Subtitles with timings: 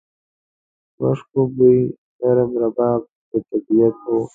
[0.99, 1.79] مشکو بوی،
[2.19, 4.11] نرم رباب د طبیعت و